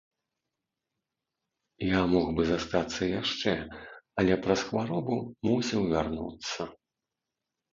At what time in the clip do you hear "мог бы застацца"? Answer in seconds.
2.13-3.01